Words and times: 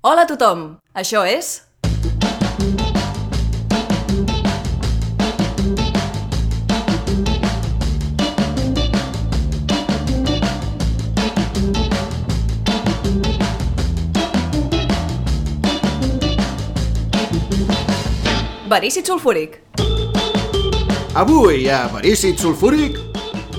Hola 0.00 0.22
a 0.24 0.28
tothom! 0.30 0.60
Això 0.96 1.20
és... 1.28 1.60
Verícid 18.70 19.04
sulfúric. 19.04 19.60
Avui 21.12 21.68
a 21.68 21.84
Verícid 21.92 22.40
Sulfúric, 22.40 22.96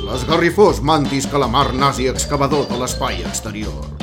l'esgarrifós 0.09 0.81
mantis 0.81 1.29
calamar 1.29 1.69
nazi 1.77 2.09
excavador 2.09 2.65
de 2.65 2.81
l'espai 2.81 3.21
exterior. 3.29 4.00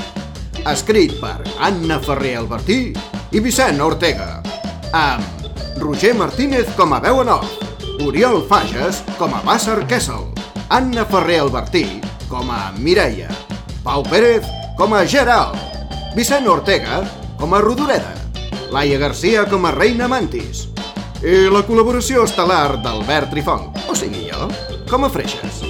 Escrit 0.67 1.15
per 1.21 1.45
Anna 1.63 1.99
Ferrer 2.03 2.35
Albertí 2.41 2.79
i 3.31 3.43
Vicent 3.45 3.81
Ortega, 3.85 4.41
amb 4.97 5.47
Roger 5.79 6.15
Martínez 6.19 6.71
com 6.77 6.95
a 6.97 7.01
veu 7.05 7.21
en 7.23 7.31
off, 7.37 7.59
Oriol 8.03 8.43
Fages 8.49 9.03
com 9.19 9.35
a 9.37 9.43
Basser 9.47 9.79
Kessel, 9.91 10.27
Anna 10.69 11.05
Ferrer 11.07 11.43
Albertí 11.45 11.85
com 12.29 12.51
a 12.51 12.73
Mireia, 12.79 13.29
Pau 13.85 14.03
Pérez 14.03 14.47
com 14.79 14.95
a 14.95 15.05
Gerald, 15.07 15.55
Vicent 16.17 16.49
Ortega 16.49 17.03
com 17.39 17.55
a 17.55 17.63
Rodoreda, 17.63 18.15
Laia 18.73 18.99
Garcia 18.99 19.47
com 19.47 19.67
a 19.67 19.73
Reina 19.77 20.09
Mantis, 20.11 20.67
i 21.23 21.49
la 21.53 21.65
col·laboració 21.67 22.27
estel·lar 22.27 22.79
d'Albert 22.83 23.33
Trifong, 23.35 23.73
o 23.91 23.97
sigui 23.99 24.29
jo, 24.31 24.51
com 24.91 25.07
a 25.07 25.13
Freixes. 25.13 25.68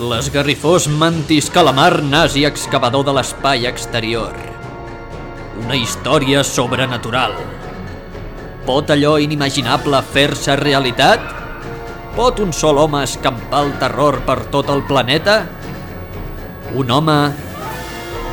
L'esgarrifós 0.00 0.86
mantis 0.88 1.50
calamar 1.52 1.98
nazi 2.00 2.46
excavador 2.48 3.02
de 3.04 3.12
l'espai 3.12 3.66
exterior. 3.68 4.32
Una 5.60 5.76
història 5.76 6.40
sobrenatural. 6.40 7.34
Pot 8.64 8.94
allò 8.94 9.18
inimaginable 9.20 10.00
fer-se 10.14 10.56
realitat? 10.56 11.26
Pot 12.16 12.40
un 12.40 12.56
sol 12.56 12.80
home 12.80 13.04
escampar 13.04 13.60
el 13.66 13.76
terror 13.82 14.22
per 14.24 14.38
tot 14.56 14.72
el 14.72 14.80
planeta? 14.88 15.36
Un 16.72 16.96
home 16.96 17.20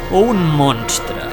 o 0.08 0.24
un 0.32 0.40
monstre? 0.64 1.28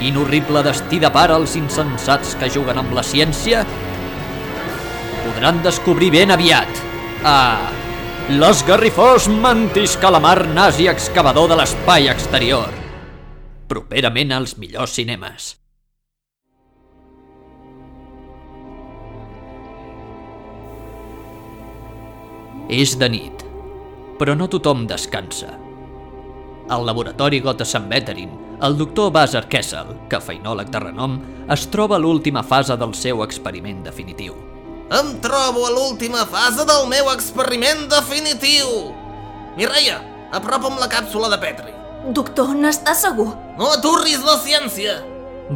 Quin 0.00 0.18
horrible 0.18 0.66
destí 0.66 0.98
depara 0.98 1.38
els 1.38 1.54
insensats 1.54 2.34
que 2.40 2.50
juguen 2.50 2.82
amb 2.82 2.98
la 2.98 3.06
ciència? 3.06 3.62
Podran 5.22 5.62
descobrir 5.62 6.10
ben 6.18 6.34
aviat. 6.34 6.86
Ah, 7.22 7.85
l'esgarrifós 8.26 9.28
mantis 9.30 9.92
calamar 10.02 10.48
nazi 10.50 10.88
excavador 10.90 11.46
de 11.46 11.56
l'espai 11.60 12.08
exterior. 12.10 12.72
Properament 13.70 14.32
als 14.34 14.56
millors 14.58 14.96
cinemes. 14.98 15.52
És 22.66 22.96
de 22.98 23.06
nit, 23.14 23.46
però 24.18 24.34
no 24.34 24.50
tothom 24.50 24.88
descansa. 24.90 25.52
Al 26.66 26.82
laboratori 26.82 27.38
Gottesam 27.38 27.86
Veterin, 27.86 28.34
el 28.58 28.74
doctor 28.74 29.12
Basar 29.14 29.46
Kessel, 29.46 29.94
cafeinòleg 30.10 30.74
de 30.74 30.82
renom, 30.82 31.20
es 31.46 31.70
troba 31.70 31.94
a 31.94 32.02
l'última 32.02 32.42
fase 32.42 32.74
del 32.74 32.90
seu 32.90 33.22
experiment 33.22 33.86
definitiu. 33.86 34.45
Em 34.86 35.16
trobo 35.18 35.64
a 35.66 35.70
l'última 35.74 36.22
fase 36.30 36.62
del 36.62 36.84
meu 36.86 37.08
experiment 37.10 37.88
definitiu. 37.90 38.92
Mireia, 39.58 39.96
apropa'm 40.30 40.78
la 40.78 40.86
càpsula 40.86 41.26
de 41.32 41.38
Petri. 41.42 41.74
Doctor, 42.14 42.52
n'està 42.54 42.94
segur? 42.94 43.32
No 43.58 43.72
aturris 43.74 44.22
la 44.22 44.36
ciència. 44.38 45.00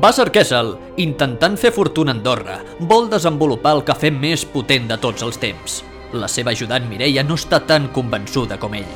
Basar 0.02 0.32
Kessel, 0.34 0.72
intentant 0.98 1.54
fer 1.54 1.70
fortuna 1.70 2.10
a 2.10 2.18
Andorra, 2.18 2.58
vol 2.90 3.06
desenvolupar 3.12 3.76
el 3.78 3.86
cafè 3.86 4.10
més 4.10 4.42
potent 4.42 4.90
de 4.90 4.98
tots 4.98 5.22
els 5.22 5.38
temps. 5.38 5.80
La 6.10 6.26
seva 6.26 6.50
ajudant 6.50 6.90
Mireia 6.90 7.22
no 7.22 7.38
està 7.38 7.62
tan 7.62 7.86
convençuda 7.94 8.58
com 8.58 8.74
ell. 8.74 8.92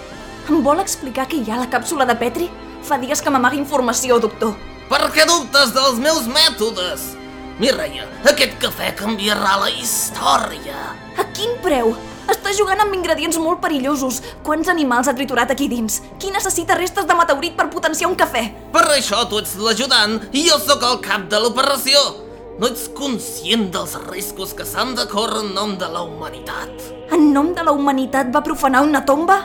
Em 0.50 0.62
vol 0.66 0.82
explicar 0.82 1.28
què 1.30 1.38
hi 1.38 1.50
ha 1.50 1.60
a 1.60 1.62
la 1.62 1.70
càpsula 1.70 2.10
de 2.10 2.18
Petri? 2.18 2.50
Fa 2.82 2.98
dies 2.98 3.22
que 3.22 3.30
m'amaga 3.30 3.54
informació, 3.54 4.18
doctor. 4.18 4.58
Per 4.90 5.04
què 5.14 5.30
dubtes 5.30 5.70
dels 5.78 6.02
meus 6.02 6.26
mètodes? 6.26 7.12
Mireia, 7.54 8.02
aquest 8.26 8.56
cafè 8.58 8.88
canviarà 8.98 9.52
la 9.60 9.68
història. 9.70 10.74
A 11.14 11.24
quin 11.36 11.52
preu? 11.62 11.92
Està 12.26 12.50
jugant 12.56 12.80
amb 12.82 12.96
ingredients 12.96 13.38
molt 13.38 13.60
perillosos. 13.62 14.18
Quants 14.42 14.70
animals 14.72 15.06
ha 15.06 15.14
triturat 15.14 15.52
aquí 15.54 15.68
dins? 15.70 16.00
Qui 16.18 16.32
necessita 16.34 16.74
restes 16.74 17.06
de 17.06 17.14
meteorit 17.14 17.54
per 17.54 17.68
potenciar 17.70 18.10
un 18.10 18.18
cafè? 18.18 18.42
Per 18.74 18.84
això 18.96 19.22
tu 19.30 19.38
ets 19.38 19.54
l'ajudant 19.60 20.18
i 20.32 20.48
jo 20.48 20.58
sóc 20.58 20.82
el 20.88 20.98
cap 21.04 21.28
de 21.30 21.38
l'operació. 21.44 22.02
No 22.58 22.72
ets 22.72 22.88
conscient 22.96 23.68
dels 23.74 23.94
riscos 24.08 24.54
que 24.58 24.66
s'han 24.66 24.96
de 24.98 25.06
córrer 25.10 25.44
en 25.44 25.54
nom 25.54 25.78
de 25.78 25.86
la 25.94 26.02
humanitat. 26.02 26.90
En 27.14 27.30
nom 27.36 27.54
de 27.54 27.62
la 27.62 27.74
humanitat 27.76 28.34
va 28.34 28.42
profanar 28.42 28.82
una 28.82 29.04
tomba? 29.06 29.44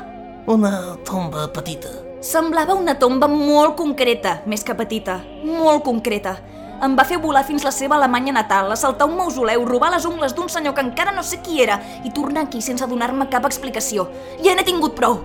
Una 0.49 0.95
tomba 1.05 1.45
petita. 1.53 1.93
Semblava 2.25 2.73
una 2.73 2.97
tomba 2.97 3.29
molt 3.29 3.77
concreta, 3.77 4.39
més 4.49 4.65
que 4.65 4.73
petita. 4.73 5.21
Molt 5.45 5.85
concreta. 5.85 6.39
Em 6.79 6.93
va 6.95 7.03
fer 7.03 7.17
volar 7.19 7.43
fins 7.43 7.65
la 7.67 7.73
seva 7.75 7.97
Alemanya 7.97 8.31
natal, 8.37 8.71
assaltar 8.71 9.07
un 9.09 9.17
mausoleu, 9.19 9.65
robar 9.67 9.89
les 9.91 10.05
ungles 10.07 10.35
d'un 10.35 10.47
senyor 10.47 10.73
que 10.77 10.83
encara 10.85 11.11
no 11.11 11.23
sé 11.27 11.41
qui 11.43 11.59
era 11.59 11.75
i 12.07 12.11
tornar 12.15 12.45
aquí 12.47 12.61
sense 12.63 12.87
donar-me 12.87 13.27
cap 13.31 13.47
explicació. 13.49 14.07
Ja 14.45 14.55
n'he 14.55 14.63
tingut 14.63 14.95
prou. 14.95 15.19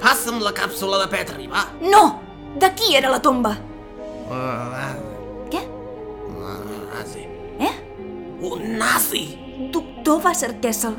Passa'm 0.00 0.38
la 0.44 0.52
càpsula 0.54 1.00
de 1.02 1.08
Petri, 1.10 1.48
va. 1.50 1.66
No! 1.82 2.20
De 2.60 2.70
qui 2.78 2.94
era 2.98 3.10
la 3.10 3.18
tomba? 3.22 3.56
Uh, 4.30 5.50
Què? 5.50 5.62
nazi. 6.94 7.26
Eh? 7.58 7.74
Un 8.46 8.78
nazi. 8.78 9.24
Doctor 9.74 10.20
Vasser 10.22 10.52
Kessel, 10.62 10.94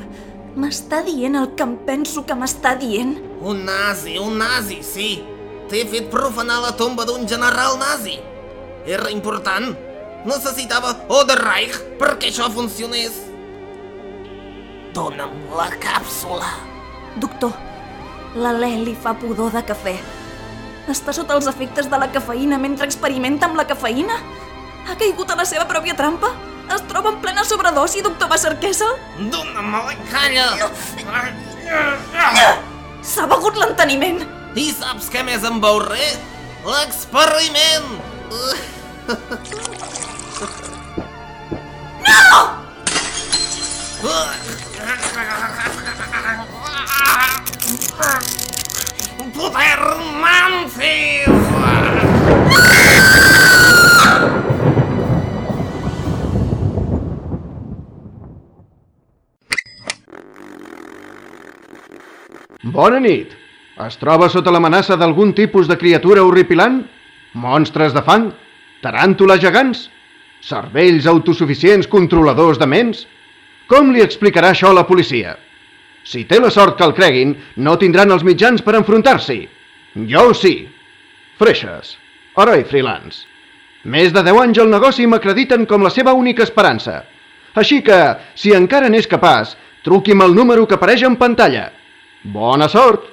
m'està 0.56 1.02
dient 1.06 1.36
el 1.40 1.54
que 1.56 1.64
em 1.64 1.76
penso 1.86 2.24
que 2.28 2.36
m'està 2.36 2.74
dient? 2.78 3.16
Un 3.40 3.64
nazi, 3.64 4.18
un 4.20 4.36
nazi, 4.38 4.82
sí. 4.84 5.14
T'he 5.72 5.86
fet 5.88 6.10
profanar 6.12 6.60
la 6.62 6.74
tomba 6.76 7.06
d'un 7.08 7.24
general 7.28 7.78
nazi. 7.80 8.18
Era 8.86 9.10
important. 9.10 9.72
Necessitava 10.22 10.94
Oderreich 11.10 11.74
perquè 11.98 12.30
això 12.30 12.46
funcionés. 12.54 13.16
Dóna'm 14.94 15.32
la 15.56 15.66
càpsula. 15.82 16.50
Doctor, 17.18 17.56
l'Alè 18.38 18.76
li 18.84 18.94
fa 18.94 19.16
pudor 19.18 19.50
de 19.56 19.62
cafè. 19.66 19.96
Està 20.92 21.14
sota 21.16 21.34
els 21.38 21.48
efectes 21.50 21.88
de 21.90 21.98
la 21.98 22.10
cafeïna 22.12 22.58
mentre 22.58 22.86
experimenta 22.86 23.48
amb 23.48 23.58
la 23.58 23.66
cafeïna? 23.66 24.20
Ha 24.86 24.96
caigut 24.98 25.30
a 25.30 25.38
la 25.38 25.46
seva 25.48 25.66
pròpia 25.70 25.94
trampa? 25.98 26.30
Es 26.72 26.82
troba 26.88 27.10
en 27.12 27.18
plena 27.22 27.44
sobredosi, 27.44 28.02
doctor 28.06 28.30
Kessel? 28.60 28.94
Dóna'm 29.18 29.72
la 29.74 29.94
calla. 30.10 30.46
S'ha 33.02 33.26
begut 33.26 33.58
l'enteniment! 33.58 34.22
I 34.54 34.70
saps 34.70 35.10
què 35.10 35.24
més 35.26 35.42
em 35.48 35.58
veuré? 35.60 36.12
L'experiment! 36.68 37.96
Mancis! 50.18 51.28
Bona 62.72 62.98
nit. 62.98 63.30
Es 63.86 63.96
troba 64.00 64.26
sota 64.26 64.50
l'amenaça 64.50 64.96
d'algun 64.98 65.30
tipus 65.30 65.70
de 65.70 65.78
criatura 65.78 66.26
horripilant? 66.26 66.82
Monstres 67.38 67.94
de 67.94 68.02
fang? 68.02 68.32
Taràntules 68.82 69.38
gegants? 69.38 69.86
Cervells 70.42 71.06
autosuficients 71.06 71.86
controladors 71.86 72.58
de 72.58 72.66
ments? 72.66 73.06
Com 73.72 73.88
li 73.88 74.02
explicarà 74.04 74.50
això 74.52 74.68
a 74.68 74.76
la 74.76 74.84
policia? 74.84 75.30
Si 76.04 76.26
té 76.28 76.36
la 76.42 76.50
sort 76.52 76.74
que 76.76 76.84
el 76.84 76.92
creguin, 76.92 77.30
no 77.56 77.78
tindran 77.80 78.10
els 78.12 78.24
mitjans 78.26 78.60
per 78.60 78.74
enfrontar-s'hi. 78.76 79.38
Jo 80.10 80.24
sí. 80.36 80.56
Freixes. 81.38 81.94
Heroi 82.36 82.66
freelance. 82.68 83.22
Més 83.88 84.12
de 84.12 84.20
10 84.26 84.40
anys 84.42 84.60
al 84.60 84.68
negoci 84.68 85.06
m'acrediten 85.08 85.64
com 85.70 85.86
la 85.86 85.92
seva 85.94 86.12
única 86.12 86.44
esperança. 86.44 86.98
Així 87.56 87.80
que, 87.86 87.96
si 88.36 88.52
encara 88.52 88.90
n'és 88.92 89.08
capaç, 89.08 89.54
truqui'm 89.86 90.20
el 90.26 90.36
número 90.36 90.66
que 90.68 90.76
apareix 90.76 91.06
en 91.08 91.16
pantalla. 91.16 91.70
Bona 92.24 92.68
sort! 92.68 93.08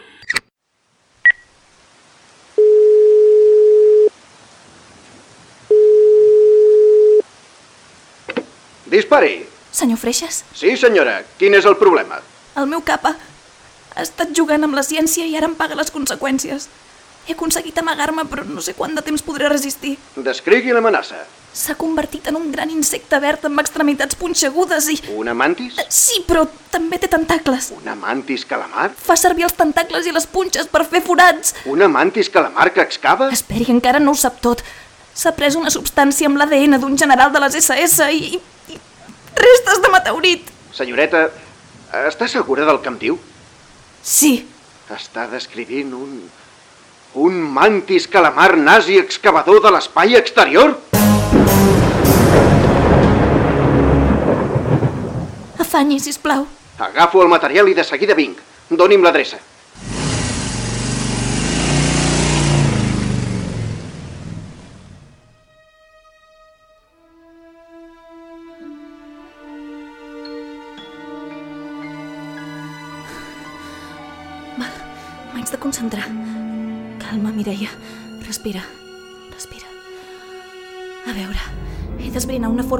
Dispari! 8.91 9.58
Senyor 9.71 9.97
Freixas, 10.01 10.43
Sí, 10.53 10.75
senyora. 10.77 11.21
Quin 11.37 11.53
és 11.55 11.65
el 11.65 11.77
problema? 11.77 12.19
el 12.59 12.65
meu 12.67 12.81
capa 12.83 13.13
ha 13.95 14.01
estat 14.03 14.33
jugant 14.35 14.63
amb 14.65 14.75
la 14.75 14.81
ciència 14.83 15.23
i 15.25 15.35
ara 15.37 15.47
em 15.47 15.53
paga 15.55 15.75
les 15.79 15.91
conseqüències. 15.93 16.65
He 17.27 17.33
aconseguit 17.35 17.77
amagar-me, 17.77 18.23
però 18.25 18.43
no 18.47 18.59
sé 18.61 18.73
quant 18.73 18.95
de 18.95 19.01
temps 19.05 19.21
podré 19.21 19.47
resistir. 19.49 19.97
Descrigui 20.17 20.73
l'amenaça. 20.73 21.21
S'ha 21.53 21.75
convertit 21.75 22.27
en 22.29 22.35
un 22.37 22.51
gran 22.51 22.69
insecte 22.69 23.19
verd 23.19 23.45
amb 23.45 23.59
extremitats 23.61 24.15
punxegudes 24.15 24.89
i... 24.89 24.97
Una 25.15 25.33
mantis? 25.33 25.77
Sí, 25.89 26.23
però 26.27 26.43
també 26.71 26.99
té 26.99 27.07
tentacles. 27.07 27.71
Una 27.77 27.95
mantis 27.95 28.43
calamar? 28.49 28.89
Fa 28.97 29.15
servir 29.17 29.45
els 29.47 29.53
tentacles 29.57 30.05
i 30.05 30.11
les 30.15 30.27
punxes 30.27 30.67
per 30.67 30.83
fer 30.89 31.01
forats. 31.05 31.55
Una 31.65 31.87
mantis 31.87 32.29
calamar 32.29 32.71
que 32.73 32.81
excava? 32.81 33.29
Esperi, 33.33 33.69
encara 33.69 33.99
no 33.99 34.11
ho 34.11 34.19
sap 34.19 34.41
tot. 34.41 34.63
S'ha 35.13 35.33
pres 35.35 35.55
una 35.59 35.71
substància 35.73 36.27
amb 36.29 36.37
l'ADN 36.39 36.77
d'un 36.79 36.95
general 36.97 37.31
de 37.33 37.39
les 37.43 37.55
SS 37.59 38.05
i, 38.13 38.19
i, 38.19 38.35
i 38.37 38.39
restes 39.41 39.81
de 39.83 39.91
meteorit. 39.93 40.49
Senyoreta, 40.75 41.25
està 42.07 42.27
segura 42.29 42.65
del 42.69 42.79
que 42.83 42.91
em 42.93 42.99
diu? 43.01 43.19
Sí, 44.03 44.33
Està 44.89 45.27
descrivint 45.29 45.91
un... 45.93 46.13
un 47.21 47.35
mantis 47.53 48.07
calamar 48.09 48.55
nazi 48.57 48.97
excavador 48.97 49.59
de 49.61 49.69
l'espai 49.75 50.15
exterior? 50.17 50.73
afanyi, 55.59 55.99
sisplau. 55.99 56.47
Agafo 56.79 57.21
el 57.21 57.29
material 57.29 57.69
i 57.69 57.75
de 57.77 57.83
seguida 57.83 58.15
vinc. 58.17 58.39
Doni'm 58.69 59.03
l'adreça. 59.03 59.37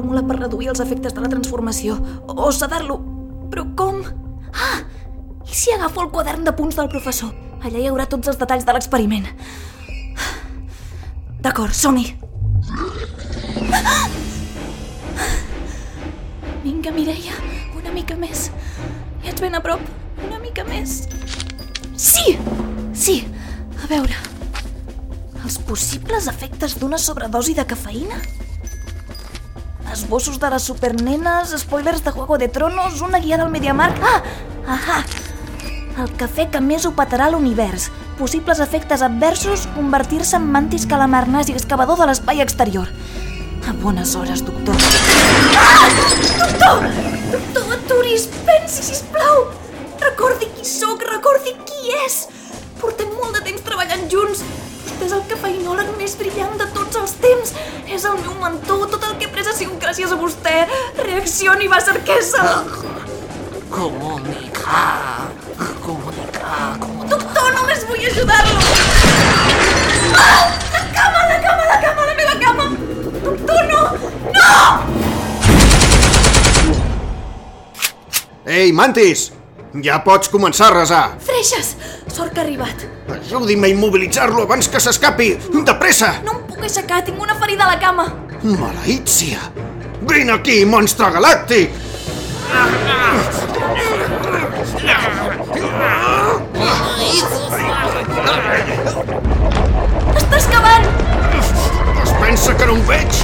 Fórmula 0.00 0.24
per 0.24 0.38
reduir 0.40 0.70
els 0.72 0.80
efectes 0.80 1.12
de 1.12 1.20
la 1.20 1.28
transformació. 1.28 1.98
O 2.26 2.48
sedar-lo. 2.56 2.96
Però 3.52 3.66
com? 3.76 4.00
Ah! 4.54 4.80
I 5.44 5.54
si 5.54 5.72
agafo 5.74 6.06
el 6.06 6.12
quadern 6.14 6.46
de 6.46 6.54
punts 6.56 6.78
del 6.78 6.88
professor? 6.88 7.34
Allà 7.60 7.82
hi 7.82 7.88
haurà 7.90 8.06
tots 8.08 8.30
els 8.32 8.38
detalls 8.40 8.64
de 8.64 8.72
l'experiment. 8.72 9.26
D'acord, 11.44 11.74
som-hi. 11.76 12.14
Vinga, 16.64 16.92
Mireia, 16.96 17.36
una 17.76 17.92
mica 17.92 18.16
més. 18.16 18.48
Ets 19.24 19.40
ben 19.40 19.56
a 19.56 19.60
prop. 19.64 19.84
Una 20.24 20.40
mica 20.40 20.64
més. 20.64 21.02
Sí! 21.96 22.38
Sí! 22.96 23.22
A 23.82 23.92
veure... 23.92 24.16
Els 25.40 25.56
possibles 25.66 26.28
efectes 26.30 26.76
d'una 26.78 26.98
sobredosi 27.00 27.56
de 27.56 27.64
cafeïna? 27.66 28.20
Esbossos 29.92 30.38
de 30.38 30.48
les 30.50 30.62
supernenes, 30.62 31.50
spoilers 31.58 32.04
de 32.04 32.12
Juego 32.12 32.38
de 32.38 32.48
Tronos, 32.48 33.00
una 33.00 33.18
guia 33.18 33.36
del 33.38 33.50
Mediamarkt... 33.50 33.98
Ah! 34.02 34.22
Ahà! 34.70 35.00
El 35.98 36.12
cafè 36.16 36.46
que 36.52 36.60
més 36.62 36.86
ho 36.86 36.92
petarà 36.94 37.26
l'univers. 37.32 37.88
Possibles 38.18 38.60
efectes 38.62 39.02
adversos, 39.02 39.66
convertir-se 39.74 40.38
en 40.38 40.46
mantis 40.54 40.86
calamar 40.86 41.26
nazi 41.28 41.56
excavador 41.58 41.98
de 41.98 42.06
l'espai 42.06 42.40
exterior. 42.44 42.86
A 43.66 43.74
bones 43.82 44.14
hores, 44.14 44.44
doctor. 44.46 44.78
Ah! 45.58 45.90
Doctor! 46.38 46.86
Doctor, 47.34 47.74
aturis! 47.80 48.28
Pensi, 48.46 48.86
sisplau! 48.92 49.48
Recordi 50.00 50.52
qui 50.54 50.64
sóc, 50.64 51.02
recordi 51.10 51.56
qui 51.66 51.96
és! 52.06 52.22
Portem 52.78 53.10
molt 53.18 53.36
de 53.36 53.48
temps 53.50 53.66
treballant 53.66 54.06
junts. 54.12 54.46
Vostè 55.00 55.08
és 55.08 55.14
el 55.16 55.22
cafeïnòleg 55.30 55.94
més 55.96 56.12
brillant 56.20 56.58
de 56.60 56.66
tots 56.74 56.98
els 57.00 57.12
temps. 57.22 57.54
És 57.88 58.02
el 58.04 58.18
meu 58.20 58.34
mentor. 58.36 58.82
Tot 58.92 59.06
el 59.08 59.14
que 59.16 59.24
he 59.24 59.30
pres 59.32 59.46
ha 59.48 59.54
sigut 59.56 59.80
gràcies 59.80 60.12
a 60.12 60.18
vostè. 60.20 60.68
Reaccioni, 60.98 61.68
va 61.72 61.80
ser 61.80 61.94
Comunicar, 63.70 65.30
comunicar, 65.80 66.76
comunicar. 66.82 67.08
Doctor, 67.14 67.48
només 67.54 67.86
vull 67.88 68.04
ajudar-lo! 68.10 68.60
Ah! 70.20 70.44
La 70.74 70.82
cama, 70.92 71.20
la 71.30 71.38
cama, 71.46 71.64
la 71.70 71.78
cama, 71.86 72.02
la 72.10 72.14
meva 72.20 72.36
cama! 72.44 72.66
Doctor, 73.24 73.60
no! 73.72 73.82
No! 74.36 74.52
Ei, 78.44 78.72
mantis! 78.72 79.30
Ja 79.80 80.02
pots 80.04 80.28
començar 80.28 80.68
a 80.68 80.80
resar. 80.82 81.04
Freixes! 81.24 81.76
Sort 82.10 82.34
que 82.34 82.42
ha 82.42 82.44
arribat. 82.44 82.99
Ajudi'm 83.16 83.64
a 83.64 83.68
immobilitzar-lo 83.68 84.42
abans 84.42 84.68
que 84.68 84.80
s'escapi. 84.80 85.28
De 85.66 85.74
pressa! 85.80 86.12
No 86.24 86.38
em 86.38 86.42
puc 86.48 86.62
aixecar, 86.68 87.02
tinc 87.06 87.20
una 87.22 87.34
ferida 87.40 87.66
a 87.66 87.72
la 87.72 87.78
cama. 87.82 88.06
Maleícia! 88.42 89.40
Vine 90.08 90.32
aquí, 90.32 90.64
monstre 90.64 91.10
galàctic! 91.16 91.74
Està 100.16 100.38
excavant! 100.38 100.88
Es 102.04 102.14
pensa 102.22 102.56
que 102.56 102.70
no 102.70 102.78
ho 102.78 102.88
veig? 102.88 103.20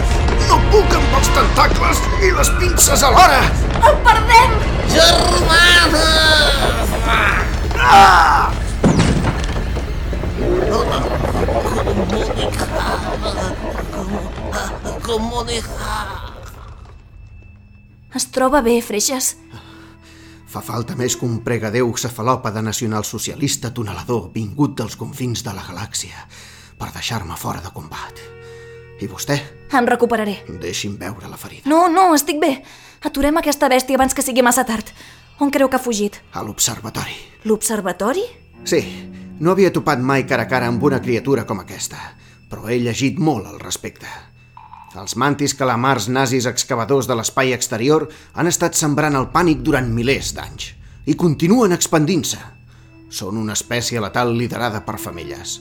No 0.50 0.61
puc 0.71 0.99
amb 1.00 1.19
els 1.21 1.32
tentacles 1.39 2.05
i 2.21 2.35
les 2.37 2.53
pinces 2.61 3.06
alhora! 3.09 3.43
El 3.81 3.99
perdem! 4.06 4.61
Germana! 4.93 6.06
Comunicar. 7.77 8.66
Es 18.17 18.31
troba 18.32 18.62
bé, 18.64 18.79
Freixes. 18.81 19.35
Fa 20.49 20.62
falta 20.64 20.94
més 20.97 21.17
que 21.19 21.26
un 21.26 21.43
pregadeu 21.44 21.91
cefalòpede 22.00 22.62
nacionalsocialista 22.64 23.73
tunelador 23.76 24.31
vingut 24.32 24.76
dels 24.79 24.97
confins 24.97 25.43
de 25.44 25.53
la 25.53 25.64
galàxia 25.67 26.25
per 26.79 26.88
deixar-me 26.94 27.37
fora 27.37 27.61
de 27.61 27.73
combat. 27.75 28.23
I 29.00 29.08
vostè? 29.11 29.37
Em 29.76 29.88
recuperaré. 29.88 30.38
Deixi'm 30.62 30.97
veure 30.97 31.29
la 31.29 31.37
ferida. 31.37 31.69
No, 31.69 31.87
no, 31.93 32.08
estic 32.17 32.41
bé. 32.41 32.55
Aturem 33.05 33.37
aquesta 33.37 33.69
bèstia 33.69 34.00
abans 34.00 34.17
que 34.17 34.25
sigui 34.25 34.44
massa 34.47 34.64
tard. 34.64 34.88
On 35.44 35.53
creu 35.53 35.69
que 35.69 35.76
ha 35.76 35.82
fugit? 35.82 36.17
A 36.32 36.41
l'observatori. 36.41 37.19
L'observatori? 37.44 38.25
Sí, 38.65 38.81
no 39.38 39.52
havia 39.52 39.72
topat 39.72 40.00
mai 40.00 40.24
cara 40.24 40.46
a 40.46 40.48
cara 40.48 40.69
amb 40.70 40.82
una 40.82 41.00
criatura 41.02 41.44
com 41.44 41.60
aquesta, 41.60 41.98
però 42.48 42.69
he 42.70 42.78
llegit 42.81 43.19
molt 43.19 43.46
al 43.50 43.60
respecte. 43.60 44.08
Els 44.96 45.16
mantis 45.20 45.52
calamars 45.52 46.06
nazis 46.08 46.46
excavadors 46.48 47.08
de 47.08 47.16
l'espai 47.19 47.52
exterior 47.52 48.06
han 48.32 48.48
estat 48.48 48.78
sembrant 48.78 49.16
el 49.19 49.28
pànic 49.34 49.60
durant 49.66 49.90
milers 49.93 50.32
d'anys 50.36 50.70
i 51.06 51.16
continuen 51.20 51.76
expandint-se. 51.76 52.38
Són 53.12 53.36
una 53.36 53.52
espècie 53.52 54.00
letal 54.00 54.32
liderada 54.38 54.81
per 54.86 54.96
femelles. 54.98 55.58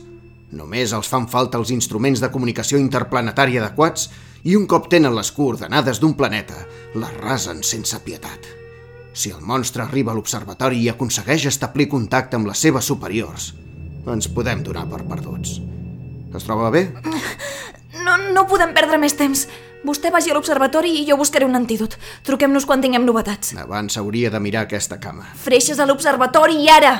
Només 0.55 0.93
els 0.95 1.09
fan 1.11 1.27
falta 1.27 1.59
els 1.59 1.73
instruments 1.75 2.23
de 2.23 2.31
comunicació 2.31 2.79
interplanetària 2.79 3.59
adequats 3.61 4.07
i 4.47 4.55
un 4.55 4.69
cop 4.71 4.87
tenen 4.93 5.15
les 5.17 5.33
coordenades 5.35 5.99
d'un 5.99 6.15
planeta, 6.15 6.63
les 6.95 7.19
rasen 7.19 7.59
sense 7.63 7.99
pietat. 8.07 8.47
Si 9.11 9.35
el 9.35 9.43
monstre 9.43 9.83
arriba 9.83 10.13
a 10.13 10.15
l'observatori 10.15 10.79
i 10.79 10.89
aconsegueix 10.91 11.49
establir 11.51 11.89
contacte 11.91 12.39
amb 12.39 12.47
les 12.47 12.63
seves 12.67 12.87
superiors, 12.87 13.51
ens 14.13 14.27
podem 14.29 14.61
donar 14.65 14.85
per 14.91 15.01
perduts. 15.07 15.59
Es 16.35 16.45
troba 16.45 16.69
bé? 16.73 16.87
No, 18.05 18.17
no 18.35 18.43
podem 18.45 18.73
perdre 18.75 18.99
més 19.01 19.15
temps. 19.17 19.47
Vostè 19.85 20.11
vagi 20.13 20.29
a 20.29 20.35
l'observatori 20.35 20.91
i 20.99 21.05
jo 21.07 21.17
buscaré 21.17 21.45
un 21.47 21.57
antídot. 21.57 21.95
Truquem-nos 22.27 22.65
quan 22.69 22.83
tinguem 22.83 23.05
novetats. 23.05 23.55
Abans 23.57 23.97
hauria 23.97 24.29
de 24.33 24.41
mirar 24.41 24.65
aquesta 24.65 24.99
cama. 25.01 25.25
Freixes 25.41 25.79
a 25.79 25.87
l'observatori 25.89 26.59
i 26.61 26.69
ara! 26.69 26.95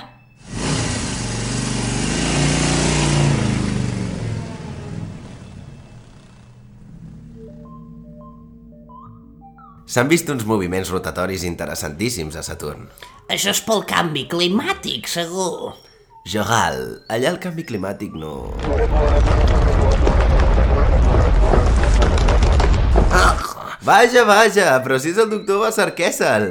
S'han 9.86 10.10
vist 10.12 10.28
uns 10.34 10.44
moviments 10.44 10.90
rotatoris 10.92 11.46
interessantíssims 11.48 12.36
a 12.36 12.42
Saturn. 12.44 12.90
Això 13.32 13.54
és 13.54 13.62
pel 13.64 13.86
canvi 13.88 14.26
climàtic, 14.28 15.08
segur. 15.08 15.76
Jogal, 16.26 16.80
allà 17.06 17.30
el 17.30 17.36
canvi 17.38 17.62
climàtic 17.70 18.16
no... 18.18 18.32
Vaja, 23.86 24.24
vaja, 24.26 24.72
però 24.82 24.98
si 24.98 25.12
és 25.14 25.20
el 25.22 25.30
doctor 25.30 25.62
Basar 25.62 25.92
Kessel. 25.94 26.48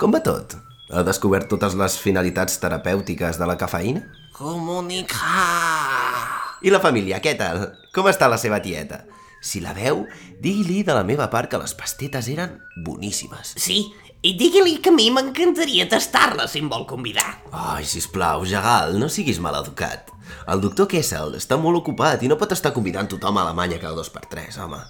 Com 0.00 0.16
va 0.16 0.22
tot? 0.24 0.56
Ha 0.88 1.04
descobert 1.04 1.50
totes 1.52 1.76
les 1.76 1.98
finalitats 2.00 2.56
terapèutiques 2.62 3.36
de 3.36 3.50
la 3.50 3.58
cafeïna? 3.60 4.06
Comunicar. 4.32 5.20
I 6.64 6.72
la 6.72 6.80
família, 6.80 7.20
què 7.20 7.36
tal? 7.36 7.66
Com 7.92 8.08
està 8.08 8.24
la 8.32 8.40
seva 8.40 8.62
tieta? 8.64 9.02
Si 9.44 9.60
la 9.60 9.76
veu, 9.76 10.06
digui-li 10.40 10.80
de 10.88 10.96
la 10.96 11.04
meva 11.04 11.28
part 11.28 11.52
que 11.52 11.60
les 11.60 11.76
pastetes 11.76 12.32
eren 12.32 12.56
boníssimes. 12.88 13.52
Sí, 13.60 13.82
i 14.20 14.34
digui-li 14.36 14.76
que 14.84 14.90
a 14.92 14.94
mi 14.94 15.06
m'encantaria 15.12 15.86
tastar-la 15.88 16.44
si 16.48 16.60
em 16.60 16.68
vol 16.68 16.84
convidar. 16.88 17.38
Ai, 17.56 17.86
sisplau, 17.88 18.44
Jagal, 18.44 18.98
no 19.00 19.08
siguis 19.08 19.40
mal 19.40 19.56
educat. 19.62 20.12
El 20.52 20.60
doctor 20.60 20.88
Kessel 20.90 21.38
està 21.38 21.56
molt 21.56 21.80
ocupat 21.80 22.20
i 22.22 22.28
no 22.28 22.36
pot 22.40 22.52
estar 22.52 22.74
convidant 22.76 23.08
tothom 23.08 23.40
a 23.40 23.46
Alemanya 23.46 23.80
cada 23.80 23.96
dos 23.96 24.12
per 24.12 24.26
tres, 24.28 24.58
home. 24.60 24.80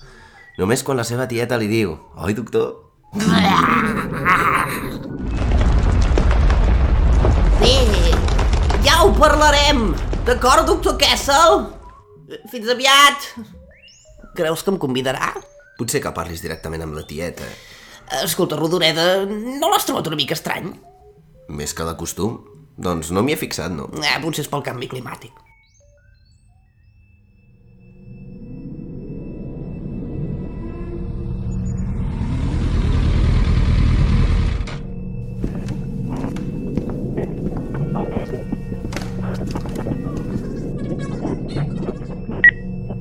Només 0.58 0.82
quan 0.82 0.98
la 0.98 1.06
seva 1.06 1.28
tieta 1.30 1.58
li 1.60 1.70
diu, 1.70 1.94
oi, 2.18 2.34
doctor? 2.34 2.74
Bé, 7.62 7.76
ja 8.82 8.98
ho 9.04 9.14
parlarem. 9.14 9.92
D'acord, 10.26 10.66
doctor 10.66 10.98
Kessel? 10.98 11.68
Fins 12.50 12.68
aviat. 12.74 13.30
Creus 14.34 14.66
que 14.66 14.74
em 14.74 14.78
convidarà? 14.78 15.36
Potser 15.78 16.02
que 16.02 16.10
parlis 16.14 16.42
directament 16.42 16.82
amb 16.84 16.98
la 16.98 17.06
tieta. 17.06 17.46
Escolta, 18.10 18.56
Rodoreda, 18.58 19.24
no 19.24 19.68
l'has 19.70 19.86
trobat 19.86 20.08
una 20.10 20.18
mica 20.18 20.34
estrany? 20.34 20.72
Més 21.50 21.74
que 21.76 21.86
de 21.86 21.94
costum. 21.98 22.40
Doncs 22.80 23.12
no 23.14 23.22
m'hi 23.22 23.36
he 23.36 23.38
fixat, 23.38 23.70
no. 23.70 23.86
Eh, 24.00 24.16
potser 24.22 24.42
és 24.46 24.50
pel 24.50 24.64
canvi 24.66 24.88
climàtic. 24.90 25.30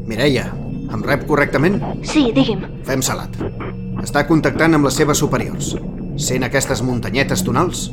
Mireia, 0.10 0.50
em 0.94 1.06
rep 1.06 1.26
correctament? 1.30 1.82
Sí, 2.04 2.28
digui'm. 2.36 2.68
Fem 2.86 3.02
salat. 3.06 3.59
Està 4.04 4.26
contactant 4.28 4.76
amb 4.78 4.88
les 4.88 4.96
seves 5.00 5.20
superiors. 5.22 5.74
Sent 6.20 6.44
aquestes 6.44 6.82
muntanyetes 6.84 7.44
tonals? 7.48 7.90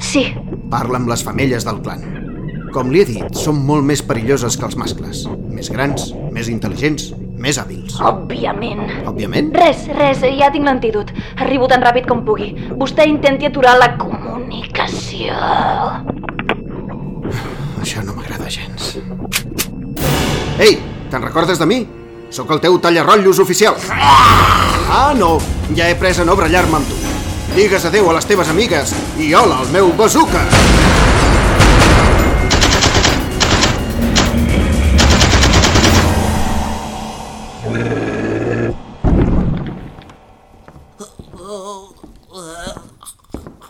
Sí, 0.00 0.26
Parla 0.70 0.98
amb 0.98 1.06
les 1.10 1.22
femelles 1.22 1.62
del 1.66 1.76
clan. 1.84 2.00
Com 2.74 2.88
li 2.90 2.98
he 3.02 3.06
dit, 3.06 3.36
són 3.38 3.60
molt 3.66 3.84
més 3.86 4.00
perilloses 4.02 4.56
que 4.58 4.66
els 4.66 4.74
mascles. 4.80 5.20
Més 5.54 5.68
grans, 5.70 6.08
més 6.34 6.48
intel·ligents, 6.50 7.12
més 7.38 7.60
hàbils. 7.62 7.94
òbviament. 8.02 8.82
Òbviament, 9.06 9.52
Res, 9.54 9.84
res, 9.94 10.24
ja 10.40 10.50
tinc 10.50 10.66
l'antídot. 10.66 11.12
Arribo 11.36 11.68
tan 11.70 11.84
ràpid 11.86 12.08
com 12.10 12.24
pugui. 12.26 12.50
Vostè 12.80 13.06
intenti 13.06 13.46
aturar 13.46 13.76
la 13.78 13.92
comunicació. 13.96 15.30
això 17.84 18.02
no 18.02 18.14
m'agrada 18.16 18.48
gens. 18.50 18.96
Ei, 20.58 20.78
te'n 21.10 21.22
recordes 21.22 21.58
de 21.58 21.66
mi? 21.66 21.86
Sóc 22.34 22.50
el 22.50 22.58
teu 22.58 22.80
tallarrotllos 22.82 23.38
oficial. 23.38 23.76
Ah, 23.94 25.12
no, 25.14 25.36
ja 25.78 25.86
he 25.86 25.94
pres 25.94 26.18
a 26.18 26.24
no 26.26 26.34
brallar-me 26.34 26.80
amb 26.80 26.88
tu. 26.90 26.96
Digues 27.54 27.86
adeu 27.86 28.08
a 28.10 28.16
les 28.16 28.26
teves 28.26 28.50
amigues 28.50 28.90
i 29.22 29.28
hola 29.38 29.60
al 29.62 29.70
meu 29.70 29.92
bazooka. 29.94 30.42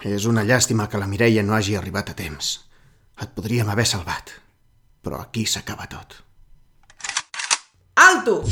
És 0.08 0.24
una 0.24 0.48
llàstima 0.48 0.88
que 0.88 0.96
la 0.96 1.10
Mireia 1.10 1.44
no 1.44 1.52
hagi 1.52 1.76
arribat 1.76 2.14
a 2.14 2.16
temps. 2.16 2.54
Et 3.20 3.28
podríem 3.36 3.68
haver 3.68 3.84
salvat. 3.84 4.38
Però 5.04 5.20
aquí 5.20 5.44
s'acaba 5.44 5.84
tot. 5.84 6.23
Alto! 7.96 8.42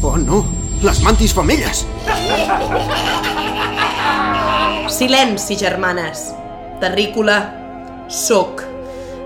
Oh, 0.00 0.16
no! 0.16 0.38
Les 0.82 1.02
mantis 1.04 1.34
femelles! 1.36 1.84
Silenci, 4.88 5.58
germanes. 5.60 6.30
Terrícola, 6.80 7.36
soc 8.08 8.64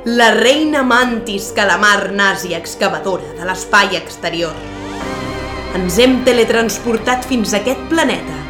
la 0.06 0.32
reina 0.34 0.82
mantis 0.82 1.52
calamar 1.54 2.12
nazi 2.12 2.52
excavadora 2.54 3.32
de 3.38 3.46
l'espai 3.46 3.94
exterior. 3.94 4.54
Ens 5.78 6.02
hem 6.02 6.20
teletransportat 6.26 7.26
fins 7.30 7.54
a 7.54 7.60
aquest 7.62 7.82
planeta 7.90 8.42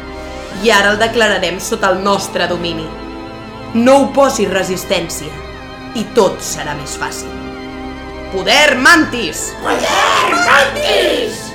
i 0.65 0.73
ara 0.73 0.95
el 0.95 1.01
declararem 1.01 1.61
sota 1.61 1.93
el 1.93 2.01
nostre 2.01 2.49
domini. 2.49 2.85
No 3.77 3.99
oposis 4.07 4.49
resistència 4.49 5.33
i 5.93 6.05
tot 6.17 6.41
serà 6.41 6.73
més 6.81 6.97
fàcil. 6.97 7.46
Poder 8.31 8.75
mantis! 8.75 9.53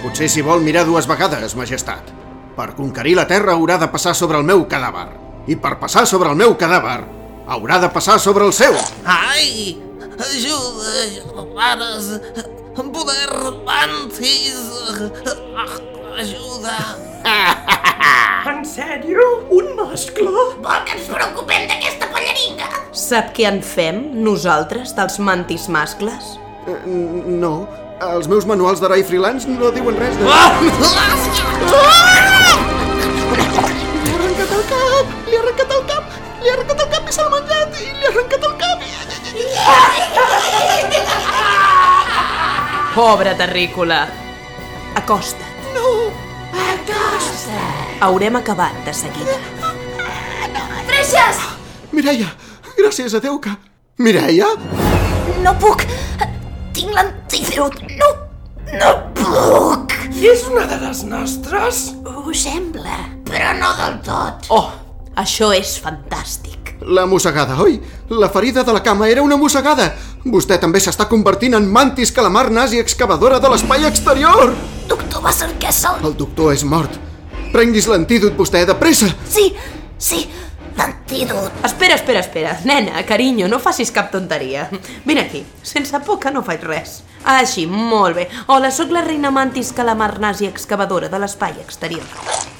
Potser 0.02 0.28
si 0.32 0.40
vol 0.40 0.62
mirar 0.64 0.86
dues 0.88 1.06
vegades, 1.06 1.52
majestat. 1.58 2.08
Per 2.56 2.68
conquerir 2.76 3.12
la 3.18 3.26
Terra 3.28 3.52
haurà 3.56 3.76
de 3.80 3.88
passar 3.92 4.14
sobre 4.16 4.40
el 4.40 4.46
meu 4.48 4.64
cadàver. 4.68 5.10
I 5.52 5.56
per 5.60 5.76
passar 5.82 6.06
sobre 6.08 6.32
el 6.32 6.38
meu 6.38 6.56
cadàver, 6.56 7.02
haurà 7.46 7.78
de 7.82 7.90
passar 7.92 8.18
sobre 8.20 8.48
el 8.48 8.54
seu. 8.56 8.76
Ai! 9.04 9.76
Ajuda, 10.22 11.44
pares! 11.52 12.08
Poder 12.76 13.32
mantis! 13.68 14.56
Ajuda! 16.18 16.78
En 18.42 18.64
sèrio? 18.66 19.22
Un 19.54 19.68
mascle? 19.78 20.26
Vol 20.62 20.80
que 20.86 20.96
ens 20.96 21.06
preocupem 21.06 21.68
d'aquesta 21.70 22.08
pallaringa? 22.10 22.66
Sap 22.90 23.30
què 23.36 23.46
en 23.46 23.60
fem, 23.62 24.00
nosaltres, 24.26 24.96
dels 24.98 25.20
mantis 25.22 25.68
mascles? 25.70 26.36
Eh, 26.66 26.78
No, 27.42 27.54
els 28.02 28.28
meus 28.30 28.44
manuals 28.46 28.80
d'heroi 28.82 29.02
freelance 29.06 29.48
no 29.50 29.70
diuen 29.74 29.96
res 29.98 30.16
de... 30.18 30.24
Li 30.24 30.30
ha 34.12 34.18
arrencat 34.18 34.52
el 34.56 34.64
cap! 34.70 35.06
Li 35.28 35.36
ha 35.36 35.40
arrencat 35.42 35.74
el 35.76 35.84
cap! 35.90 36.04
Li 36.42 36.48
ha 36.50 36.54
arrencat 36.56 36.82
el 36.84 36.90
cap 36.94 37.08
i 37.08 37.14
s'ha 37.16 37.26
menjat! 37.32 37.68
I 37.78 37.82
li 37.86 38.06
ha 38.06 38.12
arrencat 38.12 38.42
el 38.48 38.54
cap! 38.62 38.78
Pobre 42.94 43.34
terrícola. 43.40 44.00
Acosta't. 45.00 45.46
No! 45.74 45.88
Acosta't! 46.52 48.02
Haurem 48.04 48.36
acabat 48.36 48.74
de 48.84 48.92
seguida. 48.94 49.38
Freixes! 50.88 51.38
Mireia, 51.92 52.28
gràcies 52.78 53.14
a 53.16 53.20
Déu 53.24 53.38
que... 53.40 53.52
Mireia? 54.02 54.48
No 55.44 55.52
puc. 55.62 55.86
Tinc 56.72 56.92
l'antídot. 56.96 57.76
No, 57.98 58.08
no 58.78 58.92
puc. 59.16 59.92
És 60.22 60.46
una 60.48 60.64
de 60.70 60.78
les 60.80 61.02
nostres? 61.08 61.82
Ho 62.08 62.32
sembla, 62.36 62.96
però 63.28 63.52
no 63.58 63.72
del 63.78 63.98
tot. 64.06 64.48
Oh, 64.54 64.70
això 65.20 65.50
és 65.56 65.74
fantàstic. 65.82 66.72
La 66.82 67.04
mossegada, 67.06 67.58
oi? 67.62 67.76
La 68.10 68.30
ferida 68.32 68.64
de 68.66 68.72
la 68.74 68.82
cama 68.82 69.08
era 69.10 69.22
una 69.22 69.36
mossegada. 69.38 69.92
Vostè 70.24 70.58
també 70.62 70.80
s'està 70.82 71.06
convertint 71.10 71.54
en 71.58 71.68
mantis 71.70 72.10
calamar 72.14 72.48
nazi 72.50 72.80
excavadora 72.82 73.38
de 73.42 73.50
l'espai 73.52 73.86
exterior. 73.86 74.54
Doctor 74.88 75.22
Basarquessel. 75.22 76.00
El 76.02 76.16
doctor 76.18 76.54
és 76.56 76.64
mort. 76.64 76.96
Prenguis 77.52 77.86
l'antídot 77.90 78.34
vostè, 78.38 78.64
de 78.66 78.74
pressa. 78.80 79.12
Sí, 79.28 79.52
sí, 79.98 80.24
l'antídot. 80.82 81.52
Espera, 81.64 81.94
espera, 81.94 82.20
espera. 82.20 82.58
Nena, 82.64 83.04
carinyo, 83.06 83.48
no 83.48 83.58
facis 83.58 83.92
cap 83.92 84.10
tonteria. 84.10 84.68
Vine 85.04 85.20
aquí. 85.22 85.44
Sense 85.62 85.98
por 86.00 86.18
que 86.18 86.30
no 86.30 86.42
faig 86.42 86.62
res. 86.66 87.02
Així, 87.24 87.66
molt 87.66 88.16
bé. 88.16 88.28
Hola, 88.48 88.70
sóc 88.74 88.90
la 88.90 89.02
reina 89.04 89.30
mantis 89.30 89.72
calamar 89.72 90.18
nazi 90.20 90.46
excavadora 90.46 91.08
de 91.08 91.20
l'espai 91.22 91.54
exterior. 91.62 92.06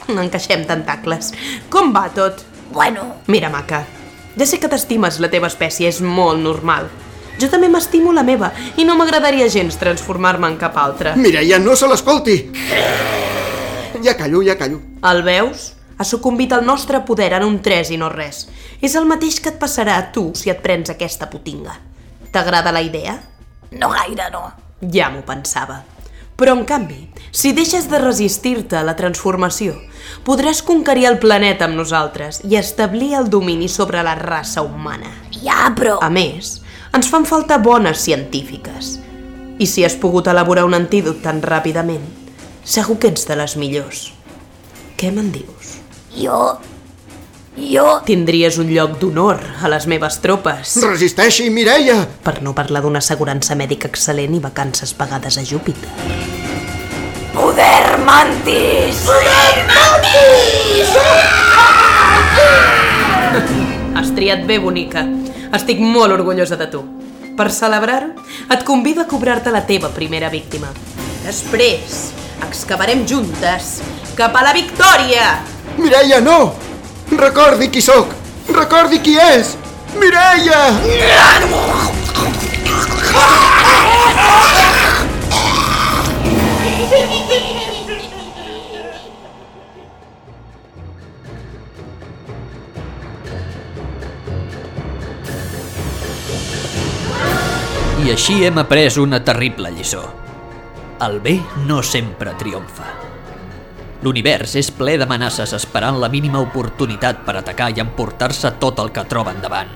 Encaixem 0.09 0.65
tentacles. 0.69 1.33
Com 1.71 1.93
va 1.95 2.09
tot? 2.15 2.45
Bueno, 2.73 3.17
Mira, 3.27 3.51
maca, 3.53 3.83
ja 4.39 4.47
sé 4.49 4.57
que 4.59 4.69
t'estimes 4.71 5.19
la 5.21 5.29
teva 5.29 5.51
espècie, 5.51 5.91
és 5.91 6.01
molt 6.01 6.41
normal. 6.41 6.87
Jo 7.41 7.51
també 7.53 7.69
m'estimo 7.69 8.13
la 8.17 8.23
meva 8.25 8.49
i 8.81 8.85
no 8.89 8.95
m'agradaria 8.97 9.49
gens 9.53 9.77
transformar-me 9.81 10.49
en 10.49 10.57
cap 10.61 10.77
altra. 10.81 11.13
Mireia, 11.17 11.59
no 11.59 11.77
se 11.77 11.89
l'escolti. 11.89 12.39
Ja 14.03 14.17
callo, 14.17 14.41
ja 14.43 14.57
callo. 14.57 14.81
El 15.05 15.23
veus? 15.27 15.73
Ha 16.03 16.05
sucumbit 16.05 16.51
al 16.51 16.65
nostre 16.67 16.99
poder 17.07 17.29
en 17.37 17.45
un 17.47 17.61
3 17.63 17.93
i 17.95 17.97
no 18.01 18.09
res. 18.11 18.49
És 18.83 18.97
el 18.99 19.07
mateix 19.07 19.37
que 19.39 19.53
et 19.53 19.61
passarà 19.61 20.01
a 20.01 20.09
tu 20.11 20.33
si 20.35 20.51
et 20.51 20.59
prens 20.59 20.91
aquesta 20.91 21.29
putinga. 21.31 21.77
T'agrada 22.35 22.73
la 22.75 22.83
idea? 22.83 23.21
no 23.79 23.91
gaire, 23.91 24.31
no. 24.33 24.51
Ja 24.93 25.11
m'ho 25.11 25.23
pensava. 25.27 25.83
Però, 26.37 26.57
en 26.57 26.65
canvi, 26.67 27.07
si 27.31 27.53
deixes 27.55 27.87
de 27.91 28.01
resistir-te 28.03 28.79
a 28.81 28.83
la 28.83 28.97
transformació, 28.99 29.77
podràs 30.27 30.63
conquerir 30.67 31.07
el 31.13 31.21
planeta 31.23 31.69
amb 31.69 31.79
nosaltres 31.79 32.41
i 32.49 32.57
establir 32.59 33.13
el 33.21 33.31
domini 33.31 33.69
sobre 33.69 34.03
la 34.03 34.17
raça 34.19 34.65
humana. 34.67 35.13
Ja, 35.39 35.71
però... 35.77 36.01
A 36.03 36.11
més, 36.11 36.57
ens 36.97 37.13
fan 37.13 37.29
falta 37.29 37.61
bones 37.63 38.03
científiques. 38.03 38.97
I 39.63 39.69
si 39.71 39.87
has 39.87 39.95
pogut 39.95 40.27
elaborar 40.27 40.67
un 40.67 40.75
antídot 40.75 41.23
tan 41.23 41.39
ràpidament, 41.45 42.09
segur 42.65 42.99
que 42.99 43.13
ets 43.15 43.29
de 43.29 43.39
les 43.39 43.55
millors. 43.61 44.09
Què 44.99 45.15
me'n 45.15 45.31
dius? 45.35 45.77
Jo... 46.17 46.59
Jo... 47.57 48.01
Tindries 48.09 48.57
un 48.61 48.71
lloc 48.73 48.97
d'honor 49.01 49.41
a 49.61 49.69
les 49.69 49.87
meves 49.89 50.19
tropes. 50.25 50.79
Resisteixi, 50.85 51.51
Mireia! 51.53 51.99
Per 52.25 52.41
no 52.45 52.55
parlar 52.57 52.81
d'una 52.85 53.03
assegurança 53.05 53.57
mèdica 53.59 53.91
excel·lent 53.93 54.37
i 54.37 54.41
vacances 54.41 54.95
pagades 54.97 55.37
a 55.37 55.45
Júpiter. 55.45 55.93
Poder 57.37 57.99
mantis! 58.09 59.05
Has 63.97 64.13
triat 64.17 64.49
bé, 64.49 64.59
bonica. 64.61 65.05
Estic 65.53 65.81
molt 65.81 66.17
orgullosa 66.17 66.57
de 66.57 66.69
tu. 66.73 66.83
Per 67.37 67.49
celebrar-ho, 67.53 68.13
et 68.53 68.65
convido 68.69 69.05
a 69.05 69.09
cobrar-te 69.09 69.53
la 69.53 69.65
teva 69.69 69.93
primera 69.93 70.33
víctima. 70.33 70.73
Després, 71.25 72.13
excavarem 72.49 73.07
juntes 73.09 73.79
cap 74.17 74.37
a 74.37 74.45
la 74.49 74.57
victòria! 74.57 75.52
Mireia, 75.83 76.21
no! 76.21 76.55
Recordi 77.11 77.67
qui 77.69 77.83
sóc! 77.83 78.07
Recordi 78.55 79.01
qui 79.03 79.17
és! 79.19 79.57
Mireia! 79.99 80.61
I 98.03 98.11
així 98.15 98.45
hem 98.47 98.59
après 98.63 98.99
una 99.03 99.25
terrible 99.27 99.75
lliçó. 99.75 100.03
El 101.03 101.19
bé 101.23 101.41
no 101.67 101.83
sempre 101.83 102.39
triomfa. 102.39 103.12
L'univers 104.03 104.57
és 104.59 104.73
ple 104.75 104.97
d'amenaces 104.99 105.53
esperant 105.55 106.01
la 106.03 106.11
mínima 106.11 106.41
oportunitat 106.43 107.23
per 107.27 107.37
atacar 107.39 107.71
i 107.71 107.83
emportar-se 107.83 108.51
tot 108.63 108.81
el 108.83 108.91
que 108.91 109.05
troba 109.07 109.35
endavant. 109.37 109.71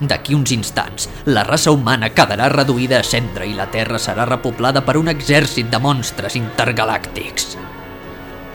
D'aquí 0.00 0.34
uns 0.34 0.52
instants, 0.54 1.08
la 1.26 1.42
raça 1.44 1.74
humana 1.74 2.08
quedarà 2.14 2.48
reduïda 2.52 3.00
a 3.00 3.06
cendre 3.06 3.44
i 3.50 3.52
la 3.58 3.66
Terra 3.68 3.98
serà 4.00 4.24
repoblada 4.28 4.84
per 4.86 4.96
un 4.96 5.10
exèrcit 5.12 5.68
de 5.68 5.80
monstres 5.82 6.38
intergalàctics. 6.38 7.56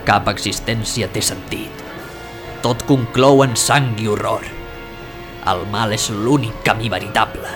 Cap 0.08 0.28
existència 0.32 1.08
té 1.12 1.22
sentit. 1.22 1.84
Tot 2.64 2.82
conclou 2.88 3.44
en 3.44 3.54
sang 3.60 3.92
i 4.00 4.08
horror. 4.08 4.48
El 5.52 5.66
mal 5.70 5.92
és 5.92 6.08
l'únic 6.10 6.64
camí 6.64 6.88
veritable. 6.88 7.52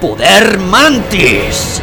Poder 0.00 0.58
Mantis! 0.72 1.82